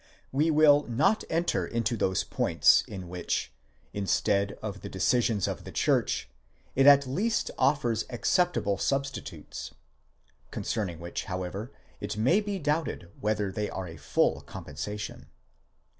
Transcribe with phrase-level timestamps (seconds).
[0.31, 3.51] We will not enter into those points in which,
[3.93, 6.27] instead of the decisions of the church,
[6.75, 9.75] it at leasts offers acceptable substitutes
[10.49, 15.27] (concerning which, however, it may be doubted whether they are a full compensation).